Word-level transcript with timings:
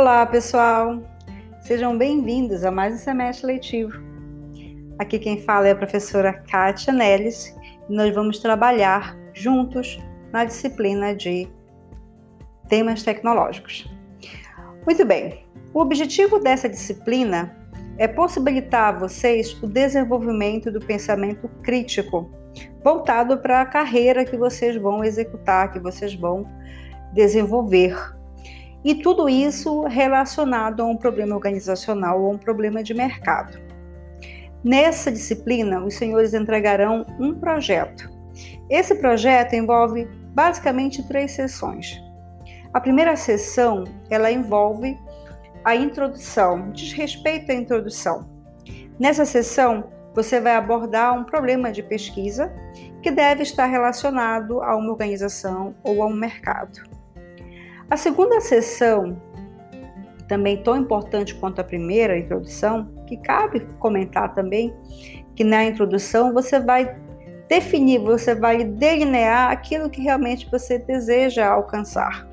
Olá, 0.00 0.24
pessoal! 0.24 0.98
Sejam 1.60 1.98
bem-vindos 1.98 2.64
a 2.64 2.70
mais 2.70 2.94
um 2.94 2.96
semestre 2.96 3.46
letivo. 3.46 3.92
Aqui 4.98 5.18
quem 5.18 5.42
fala 5.42 5.68
é 5.68 5.72
a 5.72 5.76
professora 5.76 6.32
Kátia 6.32 6.90
Neles 6.90 7.54
e 7.86 7.94
nós 7.94 8.14
vamos 8.14 8.38
trabalhar 8.38 9.14
juntos 9.34 10.00
na 10.32 10.46
disciplina 10.46 11.14
de 11.14 11.46
temas 12.66 13.02
tecnológicos. 13.02 13.94
Muito 14.86 15.04
bem, 15.04 15.44
o 15.74 15.80
objetivo 15.80 16.38
dessa 16.38 16.66
disciplina 16.66 17.54
é 17.98 18.08
possibilitar 18.08 18.94
a 18.94 18.98
vocês 19.00 19.52
o 19.62 19.66
desenvolvimento 19.66 20.72
do 20.72 20.80
pensamento 20.80 21.46
crítico, 21.62 22.30
voltado 22.82 23.36
para 23.36 23.60
a 23.60 23.66
carreira 23.66 24.24
que 24.24 24.38
vocês 24.38 24.76
vão 24.76 25.04
executar, 25.04 25.70
que 25.70 25.78
vocês 25.78 26.14
vão 26.14 26.46
desenvolver 27.12 28.18
e 28.84 28.94
tudo 28.94 29.28
isso 29.28 29.82
relacionado 29.82 30.80
a 30.80 30.86
um 30.86 30.96
problema 30.96 31.34
organizacional 31.34 32.22
ou 32.22 32.32
um 32.32 32.38
problema 32.38 32.82
de 32.82 32.94
mercado. 32.94 33.58
Nessa 34.62 35.10
disciplina, 35.10 35.82
os 35.82 35.94
senhores 35.94 36.34
entregarão 36.34 37.06
um 37.18 37.34
projeto. 37.34 38.10
Esse 38.68 38.94
projeto 38.94 39.54
envolve 39.54 40.06
basicamente 40.34 41.06
três 41.06 41.32
sessões. 41.32 42.00
A 42.72 42.80
primeira 42.80 43.16
sessão, 43.16 43.84
ela 44.08 44.30
envolve 44.30 44.96
a 45.64 45.74
introdução, 45.74 46.70
diz 46.70 46.92
respeito 46.92 47.50
à 47.50 47.54
introdução. 47.54 48.28
Nessa 48.98 49.24
sessão, 49.24 49.84
você 50.14 50.40
vai 50.40 50.56
abordar 50.56 51.18
um 51.18 51.24
problema 51.24 51.72
de 51.72 51.82
pesquisa 51.82 52.52
que 53.02 53.10
deve 53.10 53.42
estar 53.42 53.66
relacionado 53.66 54.62
a 54.62 54.76
uma 54.76 54.90
organização 54.90 55.74
ou 55.82 56.02
a 56.02 56.06
um 56.06 56.14
mercado. 56.14 56.82
A 57.90 57.96
segunda 57.96 58.40
sessão, 58.40 59.20
também 60.28 60.62
tão 60.62 60.76
importante 60.76 61.34
quanto 61.34 61.60
a 61.60 61.64
primeira, 61.64 62.14
a 62.14 62.18
introdução, 62.18 62.88
que 63.04 63.16
cabe 63.16 63.66
comentar 63.80 64.32
também, 64.32 64.72
que 65.34 65.42
na 65.42 65.64
introdução 65.64 66.32
você 66.32 66.60
vai 66.60 66.96
definir, 67.48 67.98
você 67.98 68.32
vai 68.32 68.62
delinear 68.62 69.50
aquilo 69.50 69.90
que 69.90 70.00
realmente 70.00 70.48
você 70.48 70.78
deseja 70.78 71.48
alcançar. 71.48 72.28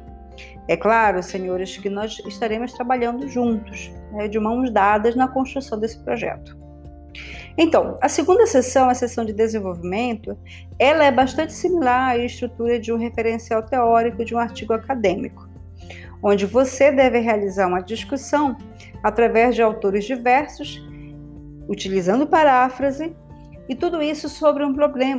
É 0.68 0.78
claro, 0.78 1.24
senhores, 1.24 1.76
que 1.76 1.90
nós 1.90 2.20
estaremos 2.28 2.72
trabalhando 2.74 3.28
juntos, 3.28 3.92
né, 4.12 4.28
de 4.28 4.40
mãos 4.40 4.70
dadas 4.70 5.16
na 5.16 5.28
construção 5.28 5.80
desse 5.80 5.98
projeto. 6.04 6.56
Então, 7.58 7.98
a 8.00 8.08
segunda 8.08 8.46
sessão, 8.46 8.92
a 8.92 8.94
sessão 8.94 9.26
de 9.26 9.34
desenvolvimento, 9.34 10.38
ela 10.78 11.04
é 11.04 11.12
bastante 11.12 11.52
similar 11.52 12.10
à 12.10 12.18
estrutura 12.18 12.80
de 12.80 12.94
um 12.94 12.98
referencial 12.98 13.64
teórico 13.64 14.24
de 14.24 14.36
um 14.36 14.38
artigo 14.38 14.74
acadêmico 14.74 15.47
onde 16.22 16.46
você 16.46 16.92
deve 16.92 17.20
realizar 17.20 17.68
uma 17.68 17.82
discussão 17.82 18.58
através 19.04 19.56
de 19.56 19.62
autores 19.62 20.06
diversos, 20.06 20.86
utilizando 21.68 22.28
paráfrase, 22.28 23.16
e 23.70 23.76
tudo 23.76 24.02
isso 24.02 24.30
sobre 24.30 24.64
um 24.64 24.74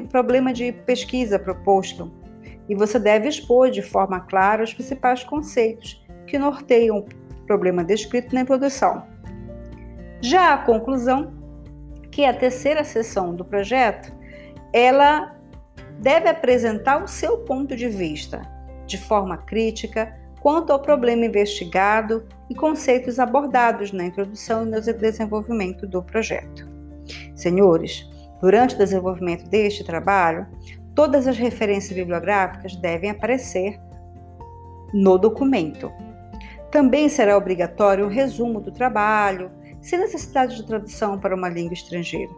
problema 0.08 0.52
de 0.52 0.72
pesquisa 0.72 1.38
proposto. 1.38 2.10
E 2.68 2.74
você 2.74 2.98
deve 2.98 3.28
expor 3.28 3.70
de 3.70 3.82
forma 3.82 4.20
clara 4.20 4.64
os 4.64 4.72
principais 4.72 5.22
conceitos 5.22 6.04
que 6.26 6.38
norteiam 6.38 6.98
o 6.98 7.46
problema 7.46 7.84
descrito 7.84 8.34
na 8.34 8.42
introdução. 8.42 9.06
Já 10.20 10.54
a 10.54 10.58
conclusão, 10.58 11.32
que 12.10 12.22
é 12.22 12.28
a 12.28 12.34
terceira 12.34 12.84
sessão 12.84 13.34
do 13.34 13.44
projeto, 13.44 14.12
ela 14.72 15.36
deve 15.98 16.28
apresentar 16.28 17.02
o 17.02 17.08
seu 17.08 17.38
ponto 17.38 17.76
de 17.76 17.88
vista 17.88 18.42
de 18.86 18.98
forma 18.98 19.36
crítica, 19.36 20.14
quanto 20.48 20.72
ao 20.72 20.80
problema 20.80 21.26
investigado 21.26 22.26
e 22.48 22.54
conceitos 22.54 23.18
abordados 23.18 23.92
na 23.92 24.06
introdução 24.06 24.62
e 24.62 24.70
no 24.70 24.80
desenvolvimento 24.80 25.86
do 25.86 26.02
projeto. 26.02 26.66
Senhores, 27.34 28.08
durante 28.40 28.74
o 28.74 28.78
desenvolvimento 28.78 29.46
deste 29.50 29.84
trabalho, 29.84 30.46
todas 30.94 31.28
as 31.28 31.36
referências 31.36 31.92
bibliográficas 31.92 32.74
devem 32.76 33.10
aparecer 33.10 33.78
no 34.94 35.18
documento. 35.18 35.92
Também 36.70 37.10
será 37.10 37.36
obrigatório 37.36 38.06
o 38.06 38.08
resumo 38.08 38.58
do 38.58 38.72
trabalho, 38.72 39.50
sem 39.82 39.98
necessidade 39.98 40.56
de 40.56 40.66
tradução 40.66 41.20
para 41.20 41.36
uma 41.36 41.50
língua 41.50 41.74
estrangeira. 41.74 42.32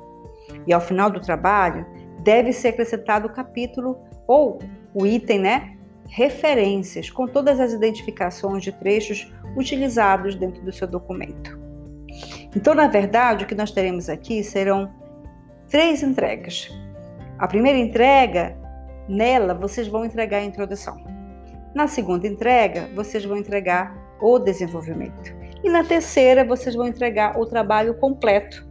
E 0.67 0.73
ao 0.73 0.81
final 0.81 1.13
do 1.13 1.21
trabalho, 1.21 1.87
deve 2.25 2.53
ser 2.53 2.71
acrescentado 2.71 3.29
o 3.29 3.33
capítulo 3.33 4.01
ou 4.27 4.59
o 4.93 5.07
item, 5.07 5.39
né, 5.39 5.77
referências 6.11 7.09
com 7.09 7.27
todas 7.27 7.61
as 7.61 7.73
identificações 7.73 8.63
de 8.63 8.73
trechos 8.73 9.33
utilizados 9.57 10.35
dentro 10.35 10.63
do 10.63 10.73
seu 10.73 10.87
documento. 10.87 11.59
Então, 12.55 12.75
na 12.75 12.89
verdade, 12.89 13.45
o 13.45 13.47
que 13.47 13.55
nós 13.55 13.71
teremos 13.71 14.09
aqui 14.09 14.43
serão 14.43 14.93
três 15.69 16.03
entregas. 16.03 16.69
A 17.39 17.47
primeira 17.47 17.79
entrega, 17.79 18.57
nela, 19.09 19.55
vocês 19.55 19.87
vão 19.87 20.05
entregar 20.05 20.39
a 20.39 20.45
introdução. 20.45 20.97
Na 21.75 21.87
segunda 21.87 22.27
entrega, 22.27 22.91
vocês 22.95 23.25
vão 23.25 23.37
entregar 23.37 23.97
o 24.21 24.39
desenvolvimento. 24.39 25.33
E 25.63 25.71
na 25.71 25.85
terceira, 25.85 26.45
vocês 26.45 26.75
vão 26.75 26.89
entregar 26.89 27.39
o 27.39 27.47
trabalho 27.47 27.95
completo, 27.95 28.67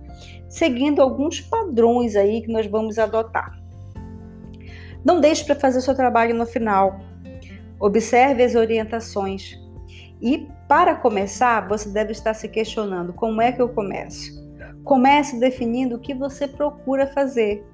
seguindo 0.50 1.02
alguns 1.02 1.40
padrões 1.40 2.18
aí 2.18 2.42
que 2.42 2.52
nós 2.52 2.68
vamos 2.68 3.00
adotar. 3.00 3.58
Não 5.06 5.22
deixe 5.22 5.46
para 5.46 5.56
fazer 5.56 5.80
o 5.80 5.82
seu 5.82 5.96
trabalho 5.96 6.36
no 6.36 6.46
final. 6.46 7.00
Observe 7.80 8.44
as 8.44 8.56
orientações. 8.56 9.58
E 10.22 10.48
para 10.68 10.96
começar, 10.96 11.68
você 11.68 11.90
deve 11.90 12.12
estar 12.12 12.34
se 12.34 12.48
questionando: 12.48 13.14
como 13.14 13.42
é 13.42 13.52
que 13.52 13.62
eu 13.62 13.70
começo? 13.70 14.38
Comece 14.84 15.40
definindo 15.40 15.96
o 15.96 16.00
que 16.00 16.14
você 16.14 16.48
procura 16.48 17.08
fazer. 17.08 17.66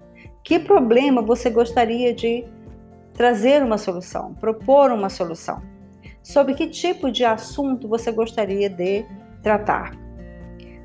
Que 0.44 0.60
problema 0.60 1.22
você 1.22 1.50
gostaria 1.50 2.14
de 2.14 2.46
trazer 3.14 3.64
uma 3.64 3.78
solução, 3.78 4.36
propor 4.36 4.92
uma 4.92 5.10
solução? 5.10 5.62
Sobre 6.22 6.54
que 6.54 6.68
tipo 6.68 7.12
de 7.12 7.24
assunto 7.24 7.88
você 7.88 8.12
gostaria 8.12 8.70
de 8.70 9.06
tratar? 9.42 9.92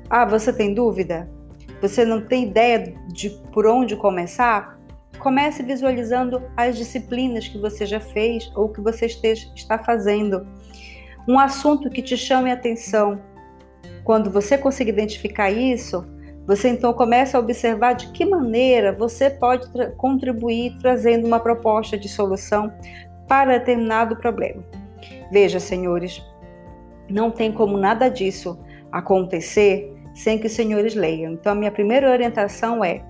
Ah, 0.09 0.25
você 0.25 0.51
tem 0.51 0.73
dúvida? 0.73 1.29
Você 1.81 2.05
não 2.05 2.21
tem 2.21 2.43
ideia 2.43 2.93
de 3.07 3.29
por 3.51 3.65
onde 3.65 3.95
começar? 3.95 4.79
Comece 5.21 5.61
visualizando 5.61 6.41
as 6.57 6.75
disciplinas 6.75 7.47
que 7.47 7.57
você 7.57 7.85
já 7.85 7.99
fez 7.99 8.51
ou 8.55 8.69
que 8.69 8.81
você 8.81 9.05
esteja, 9.05 9.47
está 9.55 9.77
fazendo. 9.77 10.47
Um 11.27 11.37
assunto 11.37 11.89
que 11.89 12.01
te 12.01 12.17
chame 12.17 12.51
atenção. 12.51 13.21
Quando 14.03 14.31
você 14.31 14.57
conseguir 14.57 14.89
identificar 14.89 15.51
isso, 15.51 16.03
você 16.47 16.69
então 16.69 16.91
começa 16.91 17.37
a 17.37 17.39
observar 17.39 17.93
de 17.93 18.11
que 18.11 18.25
maneira 18.25 18.91
você 18.91 19.29
pode 19.29 19.71
tra 19.71 19.91
contribuir 19.91 20.75
trazendo 20.79 21.27
uma 21.27 21.39
proposta 21.39 21.95
de 21.97 22.09
solução 22.09 22.73
para 23.27 23.59
determinado 23.59 24.15
problema. 24.15 24.63
Veja, 25.31 25.59
senhores, 25.59 26.21
não 27.07 27.29
tem 27.29 27.51
como 27.51 27.77
nada 27.77 28.09
disso 28.09 28.59
acontecer 28.91 29.95
sem 30.13 30.39
que 30.39 30.47
os 30.47 30.53
senhores 30.53 30.95
leiam. 30.95 31.33
Então, 31.33 31.51
a 31.51 31.55
minha 31.55 31.71
primeira 31.71 32.09
orientação 32.09 32.83
é: 32.83 33.03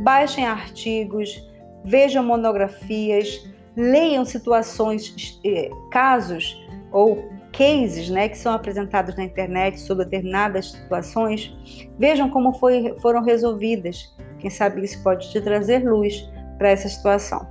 baixem 0.00 0.46
artigos, 0.46 1.46
vejam 1.88 2.22
monografias, 2.22 3.48
leiam 3.74 4.24
situações, 4.24 5.40
eh, 5.44 5.70
casos 5.90 6.56
ou 6.92 7.30
cases 7.52 8.10
né, 8.10 8.28
que 8.28 8.36
são 8.36 8.52
apresentados 8.52 9.16
na 9.16 9.24
internet 9.24 9.80
sobre 9.80 10.04
determinadas 10.04 10.72
situações, 10.72 11.56
vejam 11.98 12.28
como 12.30 12.52
foi, 12.52 12.94
foram 13.00 13.22
resolvidas. 13.22 14.14
Quem 14.38 14.50
sabe 14.50 14.84
isso 14.84 15.02
pode 15.02 15.30
te 15.30 15.40
trazer 15.40 15.78
luz 15.78 16.28
para 16.58 16.70
essa 16.70 16.88
situação. 16.88 17.46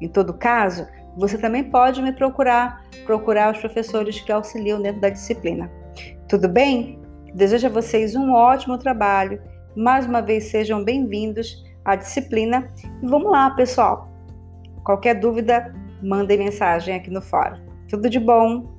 Em 0.00 0.08
todo 0.08 0.34
caso, 0.34 0.86
você 1.16 1.36
também 1.38 1.64
pode 1.64 2.02
me 2.02 2.12
procurar, 2.12 2.84
procurar 3.04 3.52
os 3.52 3.58
professores 3.58 4.18
que 4.18 4.32
auxiliam 4.32 4.80
dentro 4.80 5.00
da 5.00 5.10
disciplina. 5.10 5.70
Tudo 6.28 6.48
bem? 6.48 6.98
Desejo 7.34 7.66
a 7.66 7.70
vocês 7.70 8.16
um 8.16 8.32
ótimo 8.32 8.78
trabalho. 8.78 9.40
Mais 9.76 10.06
uma 10.06 10.20
vez, 10.20 10.44
sejam 10.44 10.82
bem-vindos 10.82 11.63
a 11.84 11.96
disciplina. 11.96 12.70
E 13.02 13.06
vamos 13.06 13.30
lá, 13.30 13.50
pessoal. 13.50 14.08
Qualquer 14.84 15.18
dúvida, 15.18 15.74
mandem 16.02 16.38
mensagem 16.38 16.94
aqui 16.94 17.10
no 17.10 17.22
fórum. 17.22 17.58
Tudo 17.88 18.08
de 18.08 18.18
bom! 18.18 18.72